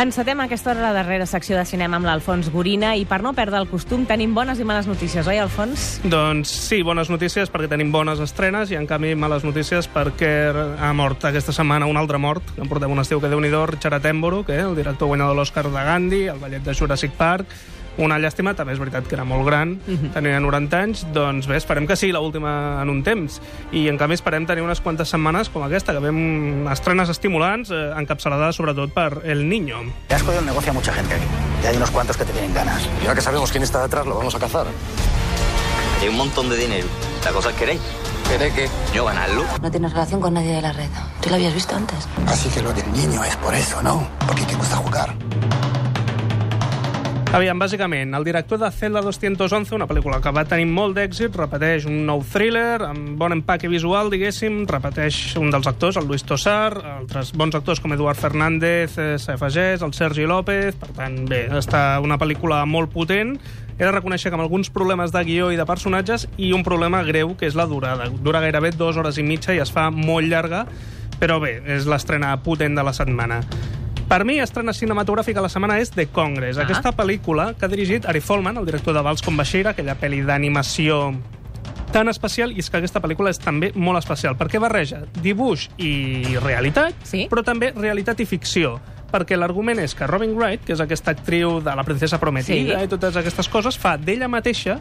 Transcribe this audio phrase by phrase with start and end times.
[0.00, 3.58] Encetem aquesta hora la darrera secció de cinema amb l'Alfons Gorina i per no perdre
[3.60, 5.88] el costum tenim bones i males notícies, oi, Alfons?
[6.08, 10.94] Doncs sí, bones notícies perquè tenim bones estrenes i en canvi males notícies perquè ha
[10.96, 14.46] mort aquesta setmana un altre mort, en portem un estiu que déu nhi Richard Attenborough,
[14.46, 17.52] que el director guanyador de l'Oscar de Gandhi, el ballet de Jurassic Park,
[18.00, 20.12] una llàstima, també és veritat que era molt gran, uh -huh.
[20.12, 23.40] tenia 90 anys, doncs bé, esperem que sigui l'última en un temps.
[23.72, 27.92] I en canvi esperem tenir unes quantes setmanes com aquesta, que veiem estrenes estimulants, eh,
[27.96, 29.78] encapçalades sobretot per El Niño.
[30.08, 31.24] Te has jodido el negocio a mucha gente aquí.
[31.62, 32.88] Y hay unos cuantos que te tienen ganas.
[33.02, 34.66] Y ahora que sabemos quién está detrás, lo vamos a cazar.
[36.00, 36.86] Hay un montón de dinero.
[37.24, 37.80] La cosa es queréis.
[38.28, 38.68] ¿Queré que?
[38.94, 39.44] Yo ganarlo.
[39.60, 40.88] No tienes relación con nadie de la red.
[41.20, 42.08] ¿Tú lo habías visto antes?
[42.26, 44.06] Así que lo del niño es por eso, ¿no?
[44.26, 45.14] Porque te gusta jugar.
[47.30, 51.84] Aviam, bàsicament, el director de Zelda 211, una pel·lícula que va tenir molt d'èxit, repeteix
[51.86, 56.74] un nou thriller amb bon empaque visual, diguéssim, repeteix un dels actors, el Luis Tosar,
[56.96, 62.00] altres bons actors com Eduard Fernández, eh, s'afegeix, el Sergi López, per tant, bé, està
[62.02, 63.36] una pel·lícula molt potent,
[63.78, 67.04] he de reconèixer que amb alguns problemes de guió i de personatges i un problema
[67.06, 68.10] greu, que és la durada.
[68.10, 70.66] Dura gairebé dues hores i mitja i es fa molt llarga,
[71.22, 73.44] però bé, és l'estrena potent de la setmana.
[74.10, 76.58] Per mi, estrena cinematogràfica la setmana és The Congress.
[76.58, 76.64] Ah.
[76.66, 80.24] Aquesta pel·lícula que ha dirigit Ari Folman, el director de Vals com Baixeira, aquella pel·li
[80.26, 81.12] d'animació
[81.94, 86.24] tan especial, i és que aquesta pel·lícula és també molt especial, perquè barreja dibuix i
[86.42, 87.28] realitat, Sí.
[87.30, 91.60] però també realitat i ficció perquè l'argument és que Robin Wright, que és aquesta actriu
[91.60, 92.84] de La princesa prometida Sí.
[92.84, 94.78] i totes aquestes coses, fa d'ella mateixa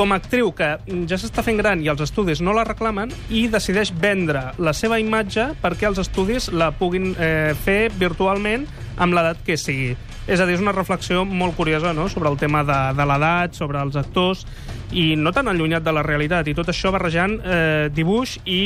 [0.00, 0.68] com a actriu que
[1.10, 4.96] ja s'està fent gran i els estudis no la reclamen i decideix vendre la seva
[4.96, 8.64] imatge perquè els estudis la puguin eh, fer virtualment
[8.96, 9.92] amb l'edat que sigui.
[10.24, 12.08] És a dir, és una reflexió molt curiosa no?
[12.08, 14.46] sobre el tema de, de l'edat, sobre els actors,
[14.96, 18.60] i no tan allunyat de la realitat, i tot això barrejant eh, dibuix i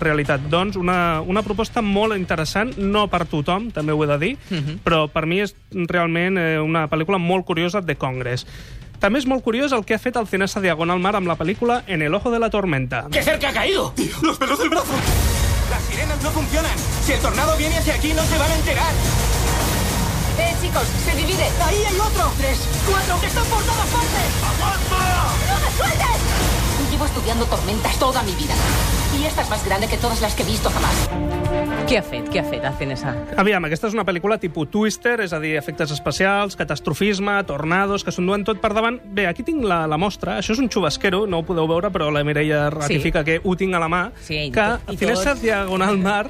[0.00, 0.48] realitat.
[0.50, 4.56] Doncs una, una proposta molt interessant, no per tothom, també ho he de dir, uh
[4.58, 4.78] -huh.
[4.82, 8.46] però per mi és realment eh, una pel·lícula molt curiosa de Congress.
[9.00, 11.82] També és molt curiós el que ha fet el Cinesa Diagonal Mar amb la pel·lícula
[11.86, 13.06] En el ojo de la tormenta.
[13.10, 13.92] ¡Qué cerca ha caído!
[14.22, 14.94] ¡Los pelos del brazo!
[15.70, 16.76] Las sirenas no funcionan.
[17.04, 18.92] Si el tornado viene hacia aquí, no se van a enterar.
[20.38, 21.44] Eh, chicos, se divide.
[21.62, 22.32] ¡Ahí hay otro!
[22.38, 22.58] ¡Tres!
[22.90, 23.20] ¡Cuatro!
[23.20, 24.28] ¡Que están por todas partes!
[24.42, 24.96] ¡Aguanta!
[25.48, 26.90] ¡No me sueltes!
[26.90, 28.54] Llevo estudiando tormentas toda mi vida.
[29.18, 31.43] Y esta es más grande que todas las que he visto jamás.
[31.84, 32.26] Què ha fet?
[32.32, 33.10] Què ha fet, CNSA?
[33.38, 38.10] Aviam, aquesta és una pel·lícula tipus Twister, és a dir, efectes especials, catastrofisme, tornados, que
[38.14, 38.96] s'ho enduen tot per davant.
[39.14, 42.08] Bé, aquí tinc la, la mostra, això és un xubasquero, no ho podeu veure, però
[42.10, 45.34] la Mireia ratifica que ho tinc a la mà, Sí, que tot- i a Finesa
[45.36, 45.44] tot.
[45.44, 46.24] Diagonal Mar,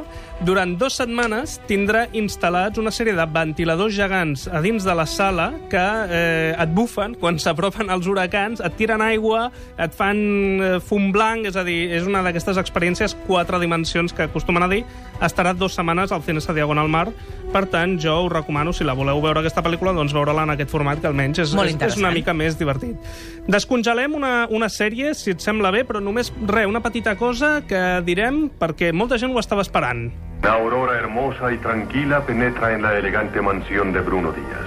[0.45, 5.53] durant dues setmanes, tindrà instal·lats una sèrie de ventiladors gegants a dins de la sala
[5.71, 9.47] que eh, et bufen quan s'apropen els huracans, et tiren aigua,
[9.79, 10.21] et fan
[10.59, 14.73] eh, fum blanc, és a dir, és una d'aquestes experiències quatre dimensions que acostumen a
[14.75, 14.83] dir,
[15.23, 17.09] estarà dues setmanes al Cinesa Diagonal Mar,
[17.53, 20.73] per tant, jo us recomano, si la voleu veure aquesta pel·lícula, doncs veure-la en aquest
[20.73, 22.99] format, que almenys és, Molt és, és una mica més divertit.
[23.47, 27.83] Descongelem una, una sèrie, si et sembla bé, però només, res, una petita cosa que
[28.07, 30.09] direm perquè molta gent ho estava esperant.
[30.43, 34.67] La aurora hermosa y tranquila penetra en la elegante mansión de Bruno Díaz.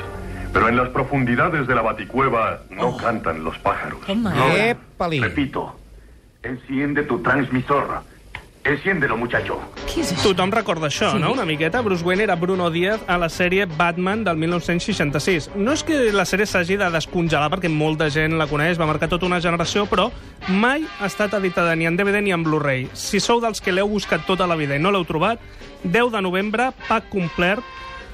[0.53, 3.99] Pero en las profundidades de la baticueva no cantan los pájaros.
[4.07, 4.71] Home.
[4.71, 5.19] Épali.
[5.19, 5.75] Repito,
[6.41, 8.01] enciende tu transmisor.
[8.67, 9.55] Enciéndelo, muchacho.
[9.87, 10.23] Què és això?
[10.33, 11.19] Tothom recorda això, Sí.
[11.19, 11.31] no?
[11.31, 11.81] Una miqueta.
[11.81, 15.51] Bruce Wayne era Bruno Díaz a la sèrie Batman del 1966.
[15.55, 19.07] No és que la sèrie s'hagi de descongelar perquè molta gent la coneix, va marcar
[19.07, 20.11] tota una generació, però
[20.49, 22.89] mai ha estat editada ni en DVD ni en Blu-ray.
[22.93, 25.39] Si sou dels que l'heu buscat tota la vida i no l'heu trobat,
[25.83, 27.59] 10 de novembre, pack complet,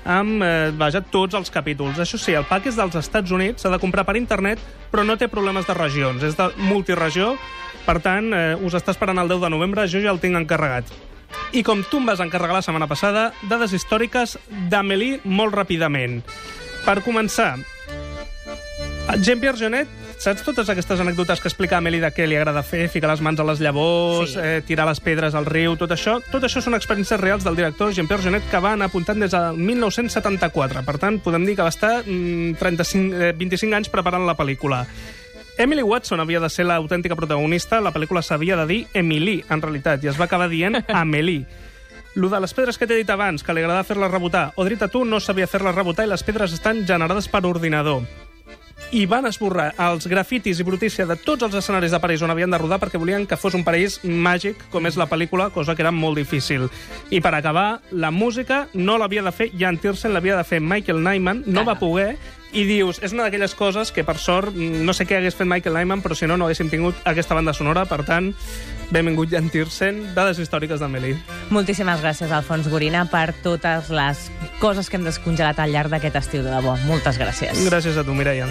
[0.05, 1.97] amb eh, vaja, tots els capítols.
[1.97, 4.59] Això sí, el pack és dels Estats Units, s'ha de comprar per internet,
[4.91, 7.37] però no té problemes de regions, és de multiregió,
[7.85, 10.85] per tant, eh, us està esperant el 10 de novembre, jo ja el tinc encarregat.
[11.53, 14.37] I com tu em vas encarregar la setmana passada, dades històriques
[14.69, 16.21] d'Amélie molt ràpidament.
[16.85, 17.55] Per començar,
[19.19, 19.87] Jean-Pierre Jeunet,
[20.23, 23.39] saps totes aquestes anècdotes que explica Amélie de què li agrada fer, ficar les mans
[23.39, 24.39] a les llavors, Sí.
[24.39, 26.21] eh, tirar les pedres al riu, tot això?
[26.31, 29.57] Tot això són experiències reals del director Jean-Pierre Jeunet que va anar apuntant des del
[29.57, 30.83] 1974.
[30.85, 34.85] Per tant, podem dir que va estar mm, 35, eh, 25 anys preparant la pel·lícula.
[35.57, 40.01] Emily Watson havia de ser l'autèntica protagonista, la pel·lícula s'havia de dir Emily, en realitat,
[40.01, 41.45] i es va acabar dient Amélie.
[42.15, 44.87] Lo de les pedres que t'he dit abans, que li agrada fer-les rebotar, o a
[44.87, 48.01] tu, no sabia fer-les rebotar i les pedres estan generades per ordinador.
[48.93, 52.51] I van esborrar els grafitis i brutícia de tots els escenaris de París on havien
[52.53, 55.81] de rodar perquè volien que fos un paraís màgic, com és la pel·lícula, cosa que
[55.81, 56.67] era molt difícil.
[57.09, 61.01] I per acabar, la música no l'havia de fer Jan Tiersen, l'havia de fer Michael
[61.01, 62.19] Nyman, no va poder,
[62.53, 65.73] i dius, és una d'aquelles coses que, per sort, no sé què hagués fet Michael
[65.79, 67.87] Nyman, però si no, no haguéssim tingut aquesta banda sonora.
[67.89, 68.29] Per tant,
[68.93, 71.17] benvingut Jan Tiersen, dades històriques d'Amélie.
[71.49, 74.27] Moltíssimes gràcies, Alfons Gorina, per totes les
[74.63, 76.77] coses que hem descongelat al llarg d'aquest estiu de debò.
[76.87, 77.65] Moltes gràcies.
[77.67, 78.47] Gràcies a tu, Mireia.